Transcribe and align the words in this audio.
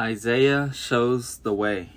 Isaiah 0.00 0.70
shows 0.72 1.38
the 1.38 1.52
way. 1.52 1.90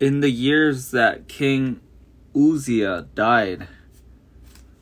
In 0.00 0.18
the 0.18 0.30
years 0.30 0.90
that 0.90 1.28
King 1.28 1.80
Uzziah 2.34 3.06
died, 3.14 3.68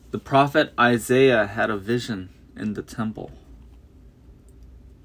the 0.09 0.17
prophet 0.17 0.73
Isaiah 0.79 1.45
had 1.45 1.69
a 1.69 1.77
vision 1.77 2.29
in 2.57 2.73
the 2.73 2.81
temple. 2.81 3.31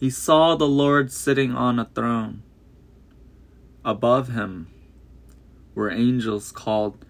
He 0.01 0.09
saw 0.09 0.55
the 0.57 0.67
Lord 0.67 1.13
sitting 1.13 1.53
on 1.55 1.79
a 1.79 1.85
throne. 1.85 2.43
Above 3.85 4.29
him 4.31 4.69
were 5.75 5.91
angels 5.91 6.53
called 6.53 7.05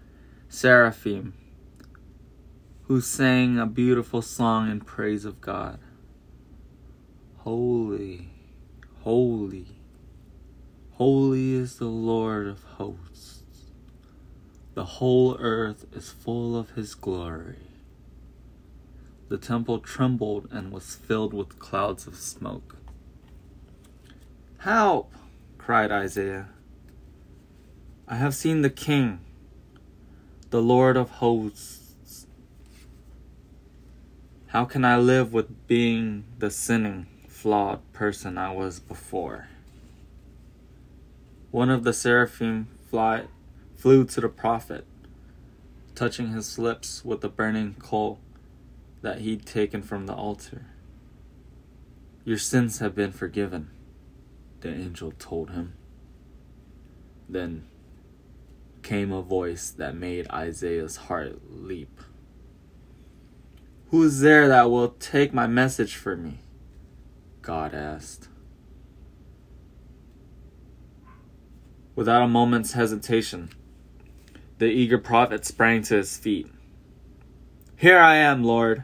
seraphim 0.49 1.35
who 2.87 2.99
sang 2.99 3.57
a 3.57 3.65
beautiful 3.65 4.21
song 4.21 4.69
in 4.69 4.81
praise 4.81 5.23
of 5.23 5.39
God. 5.39 5.79
Holy 7.37 8.31
Holy, 9.03 9.65
holy 10.91 11.53
is 11.53 11.77
the 11.77 11.85
Lord 11.85 12.47
of 12.47 12.63
hosts. 12.63 13.43
The 14.73 14.83
whole 14.83 15.37
earth 15.39 15.85
is 15.93 16.11
full 16.11 16.57
of 16.57 16.71
his 16.71 16.95
glory. 16.95 17.55
The 19.29 19.37
temple 19.37 19.79
trembled 19.79 20.49
and 20.51 20.73
was 20.73 20.95
filled 20.95 21.33
with 21.33 21.59
clouds 21.59 22.07
of 22.07 22.17
smoke. 22.17 22.75
Help! 24.57 25.13
cried 25.57 25.91
Isaiah. 25.91 26.49
I 28.05 28.15
have 28.15 28.35
seen 28.35 28.63
the 28.63 28.69
King, 28.69 29.21
the 30.49 30.61
Lord 30.61 30.97
of 30.97 31.09
hosts. 31.09 32.27
How 34.47 34.65
can 34.65 34.83
I 34.83 34.97
live 34.97 35.31
with 35.31 35.67
being 35.67 36.25
the 36.37 36.51
sinning? 36.51 37.07
Flawed 37.39 37.79
person 37.93 38.37
I 38.37 38.51
was 38.51 38.81
before. 38.81 39.47
One 41.51 41.69
of 41.69 41.85
the 41.85 41.93
seraphim 41.93 42.67
fly, 42.89 43.27
flew 43.77 44.03
to 44.07 44.19
the 44.19 44.27
prophet, 44.27 44.85
touching 45.95 46.33
his 46.33 46.59
lips 46.59 47.05
with 47.05 47.21
the 47.21 47.29
burning 47.29 47.75
coal 47.79 48.19
that 49.01 49.19
he'd 49.19 49.45
taken 49.45 49.81
from 49.81 50.05
the 50.05 50.13
altar. 50.13 50.65
Your 52.25 52.37
sins 52.37 52.79
have 52.79 52.93
been 52.93 53.13
forgiven, 53.13 53.69
the 54.59 54.73
angel 54.73 55.13
told 55.17 55.51
him. 55.51 55.75
Then 57.29 57.67
came 58.83 59.13
a 59.13 59.21
voice 59.21 59.69
that 59.69 59.95
made 59.95 60.29
Isaiah's 60.29 60.97
heart 61.07 61.39
leap. 61.49 62.01
Who 63.91 64.03
is 64.03 64.19
there 64.19 64.49
that 64.49 64.69
will 64.69 64.89
take 64.89 65.33
my 65.33 65.47
message 65.47 65.95
for 65.95 66.17
me? 66.17 66.39
God 67.41 67.73
asked. 67.73 68.27
Without 71.95 72.23
a 72.23 72.27
moment's 72.27 72.73
hesitation, 72.73 73.49
the 74.57 74.67
eager 74.67 74.97
prophet 74.97 75.45
sprang 75.45 75.81
to 75.83 75.95
his 75.95 76.17
feet. 76.17 76.47
Here 77.75 77.99
I 77.99 78.15
am, 78.15 78.43
Lord, 78.43 78.83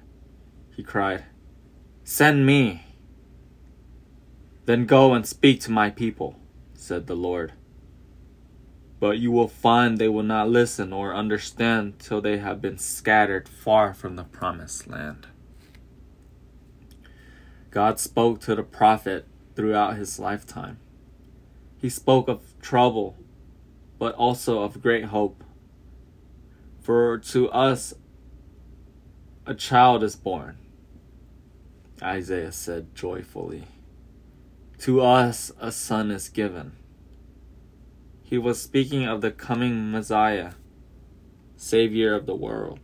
he 0.76 0.84
cried. 0.84 1.26
Send 2.04 2.46
me. 2.46 2.84
Then 4.66 4.86
go 4.86 5.14
and 5.14 5.26
speak 5.26 5.60
to 5.62 5.72
my 5.72 5.90
people, 5.90 6.38
said 6.74 7.08
the 7.08 7.16
Lord. 7.16 7.54
But 9.00 9.20
you 9.20 9.32
will 9.32 9.48
find 9.48 9.98
they 9.98 10.08
will 10.08 10.24
not 10.24 10.50
listen 10.50 10.94
or 10.94 11.14
understand 11.14 12.00
till 12.00 12.22
they 12.22 12.38
have 12.38 12.62
been 12.62 12.78
scattered 12.78 13.48
far 13.48 13.94
from 13.94 14.16
the 14.16 14.24
promised 14.24 14.88
land. 14.88 15.28
God 17.76 18.00
spoke 18.00 18.40
to 18.44 18.56
the 18.56 18.64
prophet 18.64 19.28
throughout 19.54 19.98
his 19.98 20.18
lifetime. 20.18 20.80
He 21.78 21.90
spoke 21.90 22.30
of 22.30 22.54
trouble, 22.62 23.18
but 24.00 24.16
also 24.16 24.62
of 24.62 24.82
great 24.82 25.04
hope. 25.06 25.44
For 26.80 27.18
to 27.18 27.50
us 27.50 27.94
a 29.46 29.54
child 29.54 30.04
is 30.04 30.16
born, 30.16 30.58
Isaiah 32.02 32.54
said 32.54 32.96
joyfully. 32.96 33.66
To 34.80 35.02
us 35.02 35.52
a 35.60 35.70
son 35.70 36.12
is 36.12 36.30
given. 36.30 36.78
He 38.24 38.38
was 38.38 38.62
speaking 38.62 39.06
of 39.06 39.20
the 39.20 39.32
coming 39.32 39.92
Messiah, 39.92 40.52
Savior 41.58 42.16
of 42.16 42.26
the 42.26 42.36
world. 42.36 42.80